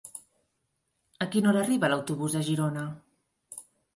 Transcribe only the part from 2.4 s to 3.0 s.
Girona?